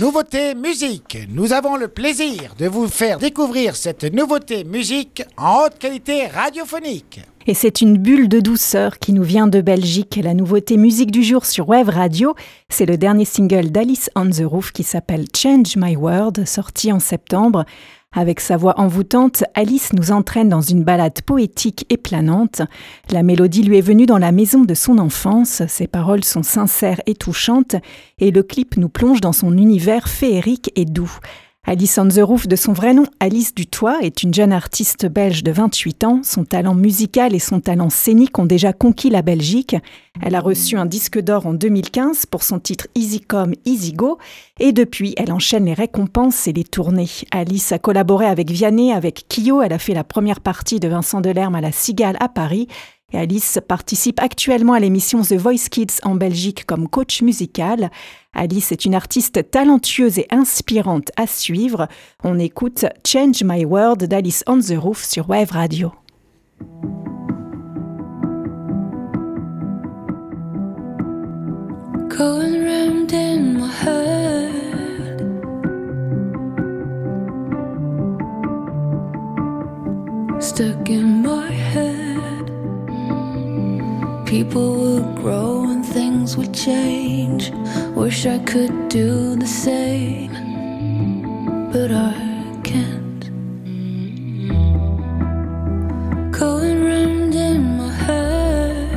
Nouveauté 0.00 0.54
musique. 0.54 1.18
Nous 1.28 1.52
avons 1.52 1.76
le 1.76 1.88
plaisir 1.88 2.54
de 2.56 2.68
vous 2.68 2.86
faire 2.86 3.18
découvrir 3.18 3.74
cette 3.74 4.04
nouveauté 4.04 4.62
musique 4.62 5.24
en 5.36 5.64
haute 5.64 5.78
qualité 5.80 6.28
radiophonique. 6.28 7.20
Et 7.48 7.54
c'est 7.54 7.80
une 7.80 7.98
bulle 7.98 8.28
de 8.28 8.38
douceur 8.38 9.00
qui 9.00 9.12
nous 9.12 9.24
vient 9.24 9.48
de 9.48 9.60
Belgique. 9.60 10.20
La 10.22 10.34
nouveauté 10.34 10.76
musique 10.76 11.10
du 11.10 11.24
jour 11.24 11.44
sur 11.46 11.68
Wave 11.68 11.88
Radio, 11.88 12.36
c'est 12.68 12.86
le 12.86 12.96
dernier 12.96 13.24
single 13.24 13.70
d'Alice 13.70 14.08
on 14.14 14.30
the 14.30 14.44
Roof 14.44 14.70
qui 14.70 14.84
s'appelle 14.84 15.24
Change 15.34 15.76
My 15.76 15.96
World, 15.96 16.46
sorti 16.46 16.92
en 16.92 17.00
septembre. 17.00 17.64
Avec 18.16 18.40
sa 18.40 18.56
voix 18.56 18.80
envoûtante, 18.80 19.44
Alice 19.54 19.92
nous 19.92 20.12
entraîne 20.12 20.48
dans 20.48 20.62
une 20.62 20.82
balade 20.82 21.20
poétique 21.20 21.84
et 21.90 21.98
planante. 21.98 22.62
La 23.10 23.22
mélodie 23.22 23.62
lui 23.62 23.76
est 23.76 23.82
venue 23.82 24.06
dans 24.06 24.16
la 24.16 24.32
maison 24.32 24.62
de 24.62 24.72
son 24.72 24.98
enfance, 24.98 25.62
ses 25.68 25.86
paroles 25.86 26.24
sont 26.24 26.42
sincères 26.42 27.02
et 27.04 27.14
touchantes, 27.14 27.76
et 28.18 28.30
le 28.30 28.42
clip 28.42 28.78
nous 28.78 28.88
plonge 28.88 29.20
dans 29.20 29.34
son 29.34 29.56
univers 29.58 30.08
féerique 30.08 30.72
et 30.74 30.86
doux. 30.86 31.18
Alice 31.70 31.98
on 31.98 32.08
the 32.08 32.20
Roof, 32.22 32.48
de 32.48 32.56
son 32.56 32.72
vrai 32.72 32.94
nom 32.94 33.04
Alice 33.20 33.54
Dutoit, 33.54 33.98
est 34.00 34.22
une 34.22 34.32
jeune 34.32 34.54
artiste 34.54 35.04
belge 35.04 35.44
de 35.44 35.52
28 35.52 36.04
ans. 36.04 36.20
Son 36.24 36.46
talent 36.46 36.74
musical 36.74 37.34
et 37.34 37.38
son 37.38 37.60
talent 37.60 37.90
scénique 37.90 38.38
ont 38.38 38.46
déjà 38.46 38.72
conquis 38.72 39.10
la 39.10 39.20
Belgique. 39.20 39.76
Elle 40.22 40.34
a 40.34 40.40
reçu 40.40 40.78
un 40.78 40.86
disque 40.86 41.20
d'or 41.20 41.46
en 41.46 41.52
2015 41.52 42.24
pour 42.24 42.42
son 42.42 42.58
titre 42.58 42.86
Easy 42.94 43.20
Come, 43.20 43.52
Easy 43.66 43.92
Go. 43.92 44.16
Et 44.58 44.72
depuis, 44.72 45.12
elle 45.18 45.30
enchaîne 45.30 45.66
les 45.66 45.74
récompenses 45.74 46.48
et 46.48 46.54
les 46.54 46.64
tournées. 46.64 47.10
Alice 47.32 47.70
a 47.70 47.78
collaboré 47.78 48.24
avec 48.24 48.50
Vianney, 48.50 48.94
avec 48.94 49.26
Kyo. 49.28 49.60
Elle 49.60 49.74
a 49.74 49.78
fait 49.78 49.92
la 49.92 50.04
première 50.04 50.40
partie 50.40 50.80
de 50.80 50.88
Vincent 50.88 51.20
Delerme 51.20 51.54
à 51.54 51.60
la 51.60 51.70
Cigale 51.70 52.16
à 52.18 52.30
Paris. 52.30 52.66
Alice 53.14 53.58
participe 53.66 54.20
actuellement 54.20 54.74
à 54.74 54.80
l'émission 54.80 55.22
The 55.22 55.32
Voice 55.32 55.70
Kids 55.70 56.00
en 56.02 56.14
Belgique 56.14 56.66
comme 56.66 56.88
coach 56.88 57.22
musical. 57.22 57.90
Alice 58.34 58.70
est 58.70 58.84
une 58.84 58.94
artiste 58.94 59.50
talentueuse 59.50 60.18
et 60.18 60.26
inspirante 60.30 61.10
à 61.16 61.26
suivre. 61.26 61.88
On 62.22 62.38
écoute 62.38 62.84
Change 63.06 63.42
My 63.42 63.64
World 63.64 64.04
d'Alice 64.04 64.44
on 64.46 64.58
the 64.58 64.76
Roof 64.76 65.02
sur 65.04 65.30
Wave 65.30 65.52
Radio. 65.52 65.90
People 84.28 84.74
would 84.74 85.16
grow 85.16 85.64
and 85.64 85.82
things 85.86 86.36
would 86.36 86.52
change. 86.52 87.50
Wish 87.96 88.26
I 88.26 88.38
could 88.40 88.90
do 88.90 89.36
the 89.36 89.46
same, 89.46 90.32
but 91.72 91.90
I 91.90 92.12
can't. 92.62 93.30
Going 96.30 96.84
round 96.84 97.34
in 97.34 97.78
my 97.78 97.90
head. 97.90 98.92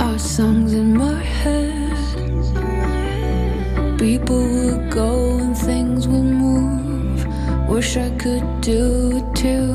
Our 0.00 0.18
songs 0.20 0.74
in 0.74 0.96
my 0.96 1.20
head. 1.40 1.98
People 3.98 4.51
Wish 7.82 7.96
I 7.96 8.10
could 8.10 8.60
do 8.60 9.16
it 9.16 9.34
too, 9.34 9.74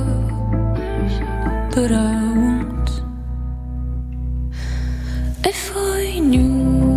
but 1.75 1.91
I 1.91 2.15
won't. 2.39 2.89
If 5.43 5.75
I 5.75 6.19
knew 6.19 6.96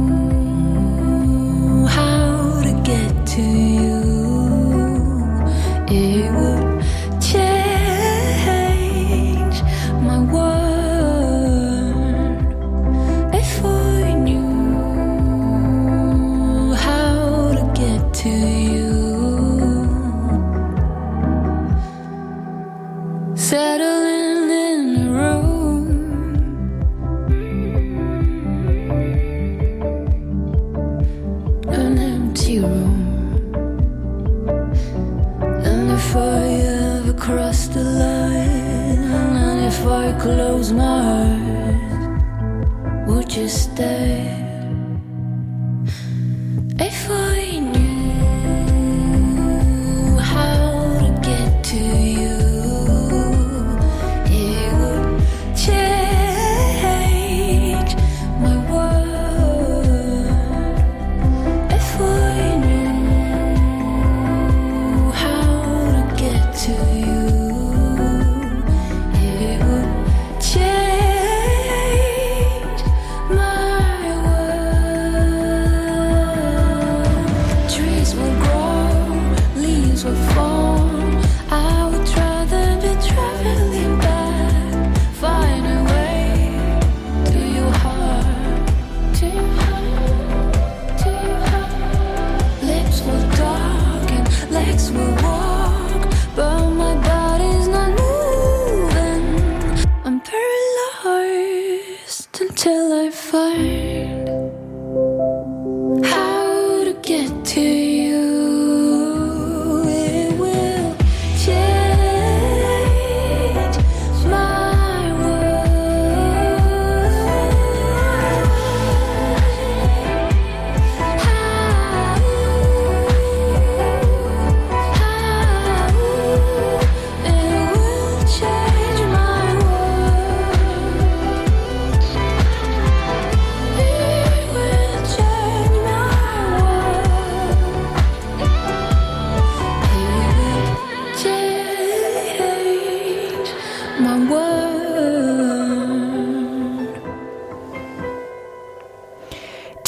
empty 32.30 32.60
room. 32.60 33.42
And 35.64 35.90
if 35.90 36.14
I 36.14 36.44
ever 37.00 37.12
cross 37.12 37.66
the 37.66 37.82
line, 37.82 39.02
and 39.44 39.60
if 39.66 39.84
I 39.84 40.12
close 40.20 40.72
my 40.72 41.00
eyes, 41.26 42.08
would 43.08 43.36
you 43.36 43.48
stay? 43.48 44.36
If 46.78 47.10
I 47.10 47.58
knew 47.58 47.79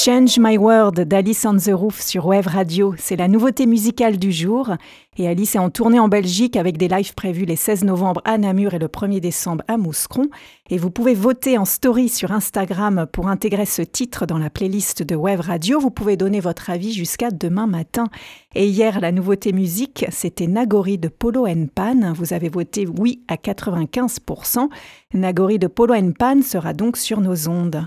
Change 0.04 0.40
My 0.40 0.58
World 0.58 1.02
d'Alice 1.02 1.46
on 1.46 1.56
the 1.58 1.70
Roof 1.72 2.00
sur 2.00 2.26
Wave 2.26 2.48
Radio. 2.48 2.92
C'est 2.98 3.14
la 3.14 3.28
nouveauté 3.28 3.66
musicale 3.66 4.16
du 4.16 4.32
jour. 4.32 4.72
Et 5.16 5.28
Alice 5.28 5.54
est 5.54 5.60
en 5.60 5.70
tournée 5.70 6.00
en 6.00 6.08
Belgique 6.08 6.56
avec 6.56 6.76
des 6.76 6.88
lives 6.88 7.14
prévus 7.14 7.44
les 7.44 7.54
16 7.54 7.84
novembre 7.84 8.20
à 8.24 8.36
Namur 8.36 8.74
et 8.74 8.80
le 8.80 8.88
1er 8.88 9.20
décembre 9.20 9.62
à 9.68 9.76
Mouscron. 9.76 10.26
Et 10.70 10.76
vous 10.76 10.90
pouvez 10.90 11.14
voter 11.14 11.56
en 11.56 11.64
story 11.64 12.08
sur 12.08 12.32
Instagram 12.32 13.06
pour 13.12 13.28
intégrer 13.28 13.64
ce 13.64 13.82
titre 13.82 14.26
dans 14.26 14.38
la 14.38 14.50
playlist 14.50 15.04
de 15.04 15.14
Wave 15.14 15.42
Radio. 15.42 15.78
Vous 15.78 15.92
pouvez 15.92 16.16
donner 16.16 16.40
votre 16.40 16.68
avis 16.68 16.92
jusqu'à 16.92 17.30
demain 17.30 17.68
matin. 17.68 18.08
Et 18.56 18.66
hier, 18.66 18.98
la 18.98 19.12
nouveauté 19.12 19.52
musique, 19.52 20.04
c'était 20.10 20.48
Nagori 20.48 20.98
de 20.98 21.06
Polo 21.06 21.46
Pan. 21.76 22.12
Vous 22.16 22.32
avez 22.32 22.48
voté 22.48 22.88
oui 22.88 23.22
à 23.28 23.36
95%. 23.36 24.68
Nagori 25.14 25.60
de 25.60 25.68
Polo 25.68 25.94
Pan 26.18 26.42
sera 26.42 26.72
donc 26.72 26.96
sur 26.96 27.20
nos 27.20 27.48
ondes. 27.48 27.86